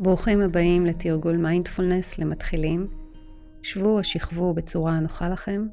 [0.00, 2.86] ברוכים הבאים לתרגול מיינדפולנס למתחילים.
[3.62, 5.66] שבו או שכבו בצורה הנוחה לכם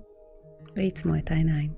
[0.75, 1.73] ועיצמו את העיניים.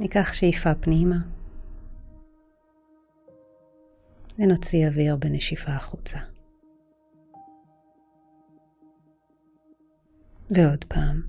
[0.00, 1.16] ניקח שאיפה פנימה
[4.38, 6.18] ונוציא אוויר בנשיפה החוצה.
[10.50, 11.22] ועוד פעם,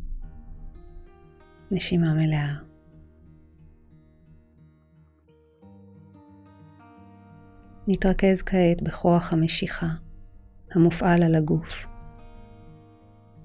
[1.71, 2.68] נשימה מלאה.
[7.91, 9.87] נתרכז כעת בכוח המשיכה
[10.71, 11.85] המופעל על הגוף.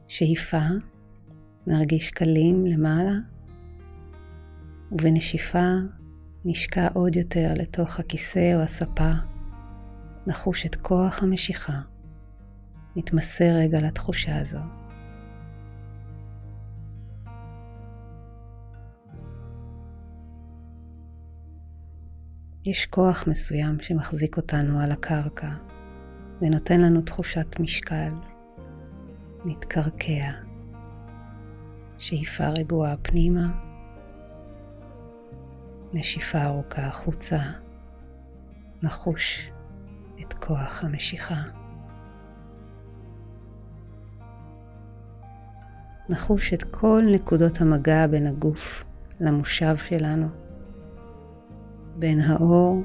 [0.09, 0.62] שאיפה,
[1.67, 3.12] נרגיש קלים למעלה,
[4.93, 5.69] ובנשיפה
[6.45, 9.11] נשקע עוד יותר לתוך הכיסא או הספה,
[10.27, 11.81] נחוש את כוח המשיכה.
[12.97, 14.84] נתמסר רגע לתחושה הזו.
[22.67, 25.48] יש כוח מסוים שמחזיק אותנו על הקרקע
[26.41, 28.11] ונותן לנו תחושת משקל.
[29.45, 30.31] נתקרקע.
[31.98, 33.47] שאיפה רגועה פנימה,
[35.93, 37.39] נשיפה ארוכה החוצה,
[38.83, 39.51] נחוש
[40.21, 41.43] את כוח המשיכה.
[46.09, 48.84] נחוש את כל נקודות המגע בין הגוף
[49.21, 50.44] למושב שלנו.
[51.98, 52.83] בין האור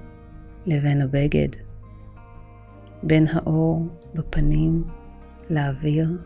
[0.65, 1.49] לבין הבגד,
[3.03, 4.83] בין האור בפנים
[5.49, 6.17] לאוויר.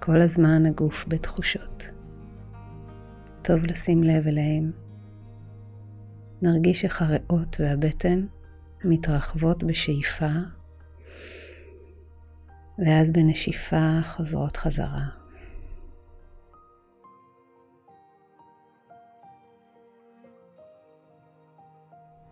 [0.00, 1.86] כל הזמן הגוף בתחושות.
[3.42, 4.70] טוב לשים לב אליהם.
[6.42, 8.26] נרגיש איך הריאות והבטן
[8.84, 10.30] מתרחבות בשאיפה,
[12.78, 15.25] ואז בנשיפה חוזרות חזרה.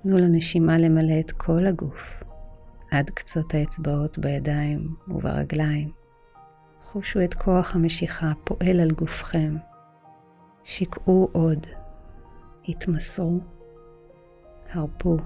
[0.04, 2.22] תנו לנשימה למלא את כל הגוף,
[2.90, 5.90] עד קצות האצבעות בידיים וברגליים.
[6.86, 9.56] חושו את כוח המשיכה הפועל על גופכם.
[10.64, 11.66] שקעו עוד,
[12.68, 13.40] התמסרו,
[14.70, 15.16] הרפו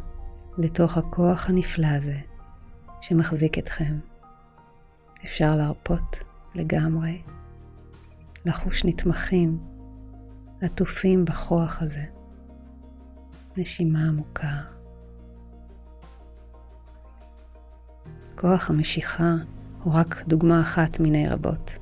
[0.58, 2.16] לתוך הכוח הנפלא הזה
[3.00, 3.98] שמחזיק אתכם.
[5.24, 6.18] אפשר להרפות
[6.54, 7.22] לגמרי,
[8.46, 9.58] לחוש נתמכים,
[10.60, 12.17] עטופים בכוח הזה.
[13.58, 14.60] נשימה עמוקה.
[18.34, 19.34] כוח המשיכה
[19.82, 21.72] הוא רק דוגמה אחת מיני רבות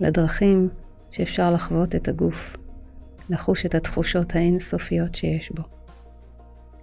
[0.00, 0.68] לדרכים
[1.10, 2.56] שאפשר לחוות את הגוף,
[3.30, 5.62] לחוש את התחושות האינסופיות שיש בו.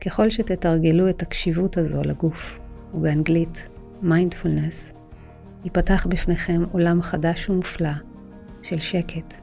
[0.02, 2.60] ככל שתתרגלו את הקשיבות הזו לגוף,
[2.94, 3.70] ובאנגלית
[4.02, 4.94] מיינדפולנס,
[5.64, 7.94] ייפתח בפניכם עולם חדש ומופלא
[8.64, 9.34] של שקט,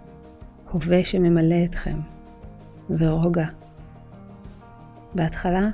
[0.70, 1.98] הווה שממלא אתכם,
[2.90, 3.63] ורוגע.
[5.14, 5.68] בהתחלה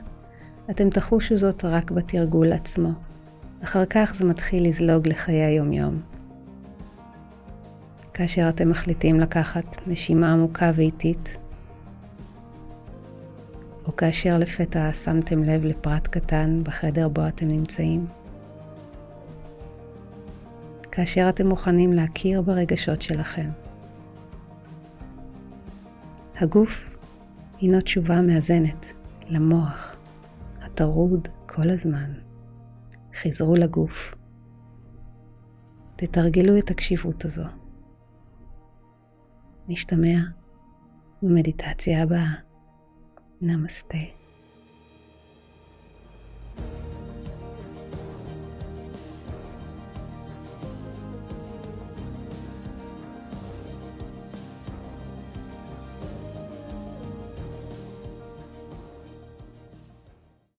[0.71, 2.91] אתם תחושו זאת רק בתרגול עצמו,
[3.65, 6.01] אחר כך זה מתחיל לזלוג לחיי היומיום.
[8.15, 11.39] כאשר אתם מחליטים לקחת נשימה עמוקה ואיטית,
[13.87, 18.06] או כאשר לפתע שמתם לב לפרט קטן בחדר בו אתם נמצאים,
[20.93, 23.50] כאשר אתם מוכנים להכיר ברגשות שלכם.
[26.41, 26.97] הגוף
[27.61, 29.00] הינו תשובה מאזנת
[29.31, 29.97] למוח,
[30.61, 32.13] הטרוד כל הזמן.
[33.23, 34.15] חזרו לגוף.
[35.97, 37.45] תתרגלו את הקשיבות הזו.
[39.69, 40.19] נשתמע
[41.23, 42.35] במדיטציה הבאה.
[43.41, 44.19] נמסטה.